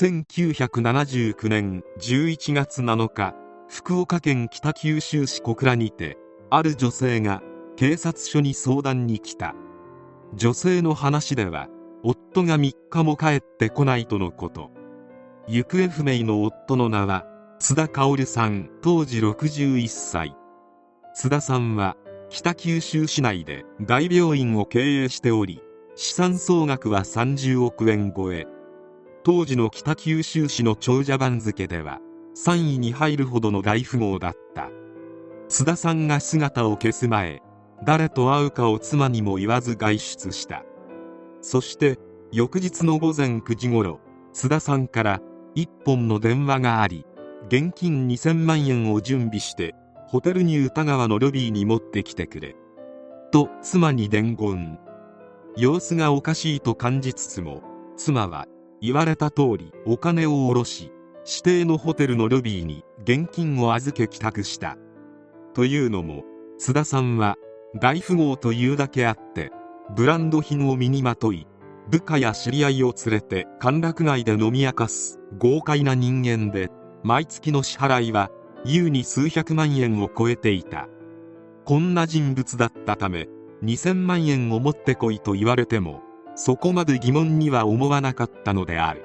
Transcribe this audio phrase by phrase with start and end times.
[0.00, 3.34] 1979年11月7日
[3.68, 6.18] 福岡県北九州市小倉にて
[6.50, 7.42] ある女性が
[7.74, 9.56] 警察署に相談に来た。
[10.34, 11.66] 女性の話では
[12.04, 14.70] 夫が3日も帰ってこないとのこと。
[15.48, 17.26] 行方不明の夫の名は
[17.58, 20.36] 津田薫さん当時61歳。
[21.12, 21.96] 津田さんは
[22.28, 25.60] 北九州市内で大病院を経営しており
[25.96, 28.46] 資産総額は30億円超え。
[29.28, 32.00] 当時の北九州市の長者番付では
[32.34, 34.70] 3位に入るほどの大富豪だった。
[35.50, 37.42] 津田さんが姿を消す前
[37.84, 40.64] 誰と会うかを妻にも言わず外出した。
[41.42, 41.98] そして
[42.32, 44.00] 翌日の午前9時ごろ
[44.32, 45.20] 津田さんから
[45.56, 47.04] 1本の電話があり
[47.48, 49.74] 現金2000万円を準備して
[50.06, 52.56] ホテルニュー田川のロビーに持ってきてくれ。
[53.30, 54.78] と妻に伝言。
[55.54, 57.62] 様子がおかしいと感じつつも
[57.98, 58.46] 妻は
[58.80, 60.92] 言われた通りお金を下ろし
[61.26, 64.76] 指定のホテルのロビーに現金を預け帰宅した。
[65.54, 66.24] というのも
[66.58, 67.36] 津田さんは
[67.76, 69.50] 大富豪というだけあって
[69.94, 71.46] ブランド品を身にまとい
[71.90, 76.70] 部下や知り合いを連れて歓楽街で飲み明かす豪快な人間で
[77.02, 78.30] 毎月の支払いは
[78.64, 80.88] 優に数百万円を超えていた。
[81.64, 83.28] こんな人物だったため
[83.62, 86.02] 2000万円を持ってこいと言われても
[86.38, 89.04] そこまで疑問には思わなかったのである。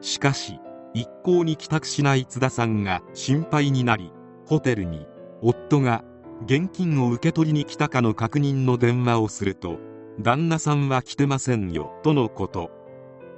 [0.00, 0.58] しかし
[0.92, 4.10] 一向に帰宅しない津田さんが心配になり
[4.44, 5.06] ホテルに
[5.40, 6.02] 夫が
[6.46, 9.78] 現金を受け取りに来たかの確認の電話をすると
[10.20, 12.72] 旦那さんは来てませんよとのこと。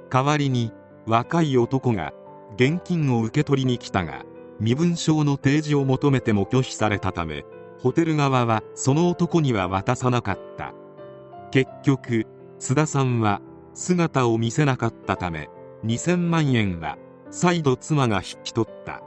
[0.09, 0.73] 代わりに
[1.05, 2.13] 若い男が
[2.55, 4.25] 現金を受け取りに来たが
[4.59, 7.45] 身分証の提示を求めても拒否されたため
[7.79, 10.73] ホテル側はその男には渡さなかった。
[11.51, 12.25] 結局
[12.61, 13.41] 津田さんは
[13.73, 15.49] 姿を見せなかったため
[15.83, 16.99] 2000万円は
[17.31, 19.01] 再度妻が引き取った。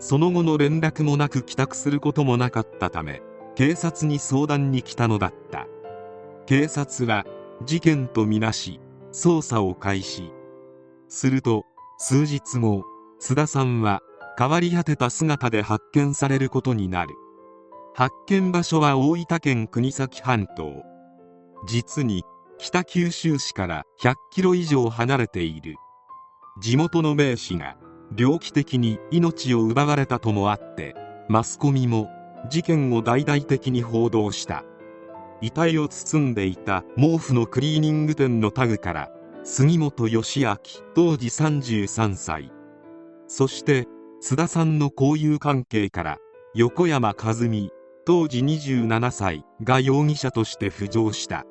[0.00, 3.22] その後の連絡もなく帰宅することもなかったため
[3.54, 5.68] 警察に相談に来たのだった。
[6.46, 7.24] 警察は
[7.64, 8.80] 事件とみなし
[9.12, 10.32] 捜査を開始。
[11.08, 11.64] すると
[11.98, 12.82] 数日後
[13.20, 14.00] 津田さんは
[14.36, 17.14] 変わり果てた姿で発見されることになる。
[17.94, 20.82] 発見場所は大分県国東半島。
[21.68, 22.24] 実に
[22.64, 25.74] 北九州市から100キロ以上離れている。
[26.60, 27.76] 地元の名士が
[28.12, 30.94] 猟奇的に命を奪われたともあって
[31.28, 32.08] マスコミも
[32.48, 34.62] 事件を大々的に報道した。
[35.40, 39.10] 遺体を包んでいた毛布のクリーニング店のタグから
[39.42, 40.56] 杉本義明
[40.94, 42.52] 当時33歳。
[43.26, 43.88] そして
[44.20, 46.18] 津田さんの交友関係から
[46.54, 47.72] 横山和美
[48.06, 51.44] 当時27歳が容疑者として浮上した。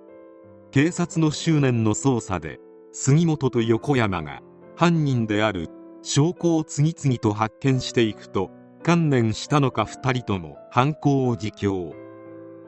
[0.71, 2.59] 警察の執念の捜査で
[2.93, 4.39] 杉本と横山が
[4.77, 5.67] 犯人である
[6.01, 8.49] 証拠を次々と発見していくと
[8.81, 11.93] 観念したのか2人とも犯行を自供。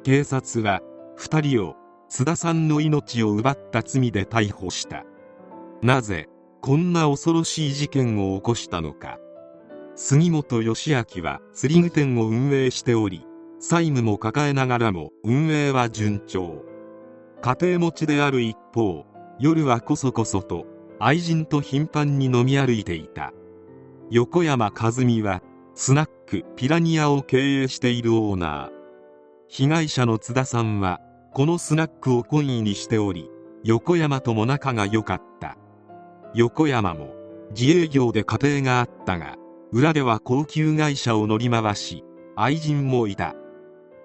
[0.04, 0.82] 警察は
[1.18, 1.76] 2人を
[2.10, 5.06] 津田さんの命を奪った罪で逮捕した。
[5.82, 6.28] なぜ
[6.62, 9.18] こんな恐ろしい事件を起こしたのか。
[9.96, 13.26] 杉本義明は釣り具店を運営しており
[13.60, 16.73] 債務も抱えながらも運営は順調。
[17.44, 19.06] 家庭持ちである一方
[19.38, 20.66] 夜はこそこそと
[20.98, 23.34] 愛人と頻繁に飲み歩いていた。
[24.10, 25.42] 横山和美は
[25.76, 28.70] スナックピラニアを経営しているオーナー。
[29.50, 31.02] 被害者の津田さんは
[31.34, 33.30] このスナックを懇意にしており
[33.66, 35.58] 横山とも仲が良かった。
[36.34, 37.14] 横山も
[37.54, 39.36] 自営業で家庭があったが
[39.74, 42.06] 裏では高級会社を乗り回し
[42.38, 43.36] 愛人もいた。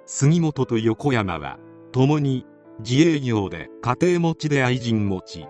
[0.06, 1.60] 杉本と横山は
[1.92, 2.44] 共に
[2.80, 5.46] 自営業で家庭持ちで愛人持ち。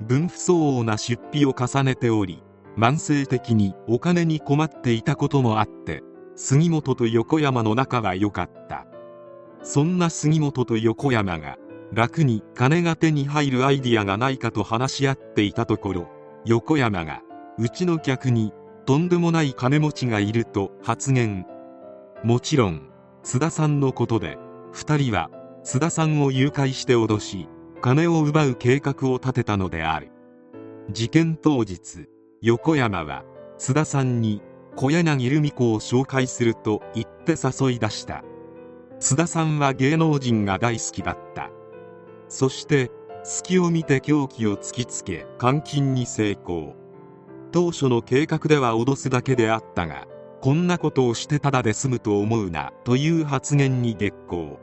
[0.00, 2.42] 分不相応な出費を重ねており
[2.76, 6.02] 慢性的にお金に困っていたこともあって
[6.36, 8.86] 杉本と横山の仲は良かった。
[9.62, 11.58] そんな杉本と横山が
[11.92, 16.08] 楽に金が手に入るアイディアがないかと話し合っていたところ
[16.46, 17.20] 横山が
[17.58, 18.54] うちの客に
[18.86, 21.46] とんでもない金持ちがいると発言。
[22.24, 22.88] もちろん
[23.22, 24.38] 津田さんのことで
[24.72, 25.30] 2人は
[25.70, 27.48] 津田さんを誘拐して脅し
[27.80, 30.10] 金を奪う計画を立てたのである。
[30.90, 32.08] 事件当日
[32.42, 33.22] 横山は
[33.56, 34.42] 津田さんに
[34.74, 38.24] 小柳ルミ子を紹介すると言って誘い出した。
[38.98, 41.50] 津田さんは芸能人が大好きだった。
[42.28, 42.90] そして
[43.22, 46.74] 隙を見て凶器を突きつけ監禁に成功。
[47.52, 50.08] 当初の計画では脅すだけであったが
[50.40, 54.58] こんなことをしてただで済むと思うなという発言に激高。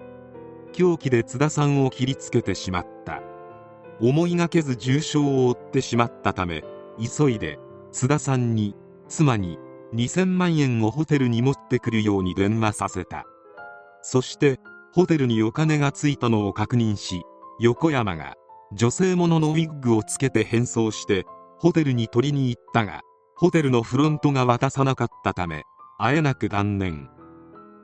[0.73, 3.21] 凶器で津田さんを切りつけてしまった。
[3.99, 6.63] 思いがけず重傷を負ってしまったため
[6.99, 7.57] 急いで
[7.91, 8.75] 津田さんに
[9.07, 9.57] 妻に
[9.95, 13.25] 2000万円をホテルに持ってくるように電話させた。
[14.01, 14.59] そして
[14.93, 17.23] ホテルにお金がついたのを確認し
[17.59, 18.35] 横山が
[18.73, 21.25] 女性もののウィッグをつけて変装して
[21.57, 23.01] ホテルに取りに行ったが
[23.35, 25.63] ホテルのフロントが渡さなかったため
[25.97, 27.09] 会えなく断念。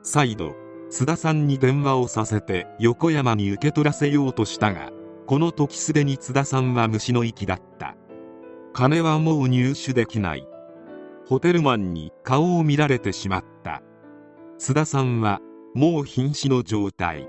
[0.02, 0.54] 再度
[0.90, 4.90] 津田さんに電話をさせて横山に受け取らせようとしたが
[5.26, 7.96] この時すでに津田さんは虫の息だった。
[8.74, 10.46] 金はもう入手できない。
[11.26, 13.82] ホテルマンに顔を見られてしまった。
[14.58, 15.40] 津田さんは
[15.74, 17.28] もう瀕死の状態。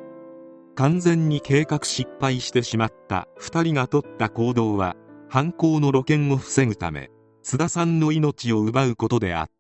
[0.75, 3.30] 完全に計画失敗してしまった。
[3.40, 4.98] 2人が取った行動は
[5.30, 7.10] 犯行の露見を防ぐため
[7.44, 9.55] 津田さんの命を奪うことであった。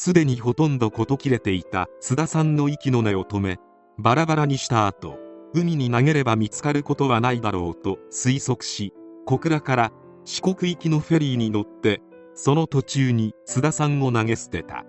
[0.00, 3.58] すでにほとんど事切れていた津田さんの息の根を止め
[3.98, 5.18] バラバラにした後
[5.54, 8.94] 海に投げれば見つかることはないだろうと推測し
[9.26, 9.92] 小倉から
[10.24, 12.00] 四国行きのフェリーに乗って
[12.34, 14.84] その途中に津田さんを投げ捨てた。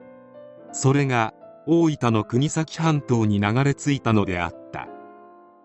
[0.71, 1.33] それが
[1.65, 4.87] 大分の国東半島に流れ着いたのであった。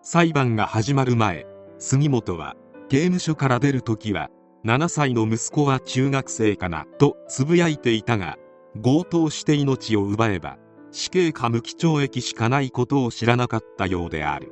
[0.01, 1.45] 裁判が始まる前
[1.77, 2.55] 杉本は
[2.89, 4.31] 刑務所から出る時は
[4.65, 8.39] 7歳の息子は中学生かなとつぶやいていたが
[8.83, 10.57] 強盗して命を奪えば
[10.91, 14.51] 死刑か無期懲役しかないことを知らなかったようである。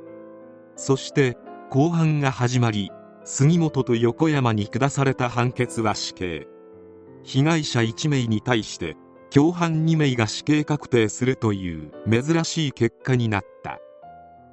[0.76, 1.36] そして
[1.70, 2.90] 公判が始まり
[3.24, 6.46] 杉本と横山に下された判決は死刑。
[7.22, 8.96] 被害者1名に対して
[9.30, 13.78] 共犯2名が死刑確定するという珍しい結果になった。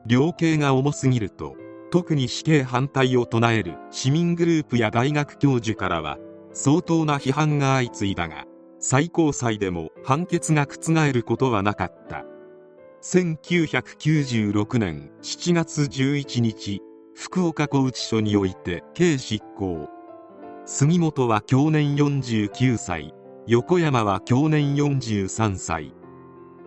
[0.05, 1.55] 量刑が重すぎると
[1.91, 6.17] 特に死刑反対を唱える市民グループや大学教授からは
[6.53, 8.45] 相当な批判が相次いだが
[8.83, 12.25] 最高裁でも判決が覆ることはなかった。
[13.03, 16.81] 1996年7月11日
[17.15, 19.87] 福岡拘置所において刑執行。
[20.65, 23.13] 杉本は去年49歳
[23.45, 25.93] 横山は去年43歳。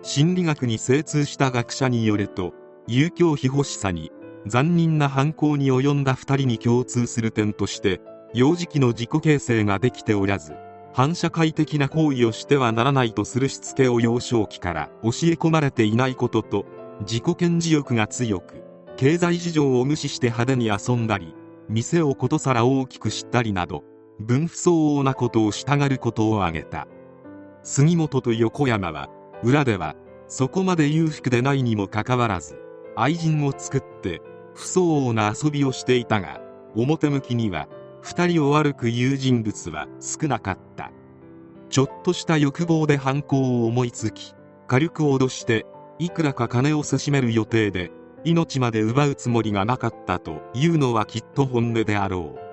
[0.03, 2.53] 心理学に精通した学者によると
[2.87, 4.13] 遊興費欲しさに
[4.47, 8.01] 残忍な犯行に及んだ2人に共通する点として
[8.35, 10.53] 幼児期の自己形成ができておらず
[10.94, 16.67] 反社会的な行為をしてはならないとするしつけを幼少期から教え込まれていないことと
[17.00, 18.62] 自己顕示欲が強く
[18.96, 21.35] 経済事情を無視して派手に遊んだり
[21.69, 23.82] 店をことさら大きく知ったりなど
[24.20, 26.87] 分不相応なことをしたがることを挙げた。
[27.64, 29.08] 杉本と横山は
[29.43, 29.96] 裏では
[30.29, 32.56] そこまで裕福でないにもかかわらず
[32.94, 34.20] 愛人を作って
[34.55, 36.41] 不相応な遊びをしていたが
[36.76, 37.67] 表向きには
[38.05, 40.93] 2人を悪く言う人物は少なかった。
[41.71, 44.35] ちょっとした欲望で犯行を思いつき
[44.69, 45.67] 軽く脅して
[45.99, 47.91] いくらか金をせしめる予定で
[48.25, 52.45] 命まで奪うつもりがなかったというのはきっと本音であろう。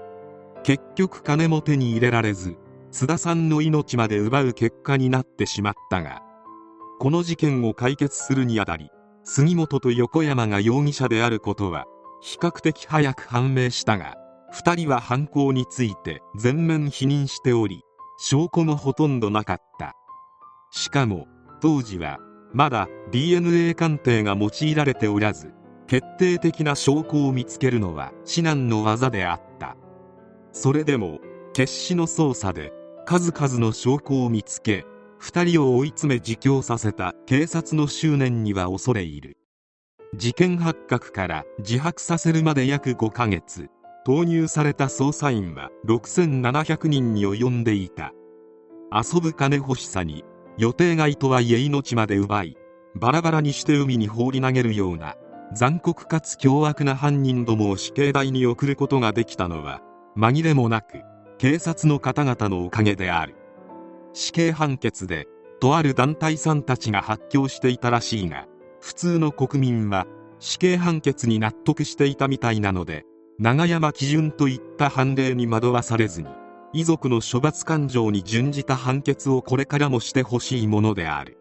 [0.63, 2.55] 結局金も手に入れられず
[2.91, 6.21] 津田さんの命まで奪う結果になってしまったが
[6.99, 8.89] この事件を解決するにあたり
[9.23, 11.85] 杉本と横山が容疑者であることは
[12.21, 14.17] 比較的早く判明したが
[14.53, 17.83] 2人は犯行について全面否認しており
[18.19, 19.95] 証拠もほとんどなかった。
[20.71, 21.27] しかも
[21.61, 22.19] 当時は
[22.53, 25.53] まだ DNA 鑑定が用いられておらず
[25.87, 29.75] 決定的な証拠を見つけるのは至難の業であった。
[30.51, 31.19] それでも
[31.53, 32.73] 決死の捜査で
[33.05, 34.85] 数々の証拠を見つけ
[35.21, 39.37] 2人を追い詰め自供させた警察の執念には恐れ入る。
[40.15, 43.69] 事件発覚から自白させるまで約5ヶ月。
[44.03, 48.13] 投入された捜査員は6700人に及んでいた。
[48.91, 50.25] 遊ぶ金欲しさに
[50.57, 52.57] 予定外とはいえ命まで奪い
[52.95, 55.15] バラバラにして海に放り投げるような
[55.53, 59.81] 残酷かつ凶悪な犯人どもを死刑台に送ることができたのは
[60.17, 61.01] 紛れもなく
[61.37, 63.35] 警察の方々のおかげである。
[64.13, 65.27] 死刑判決で
[65.61, 68.45] とある団体さんたちが発狂していたらしいが
[68.81, 70.05] 普通の国民は
[70.39, 73.05] 死刑判決に納得していたみたいなので
[73.41, 76.27] 長山基準といった判例に惑わされずに
[76.73, 81.40] 遺族の処罰感情に準じた判決をこれからもしてほしいものである。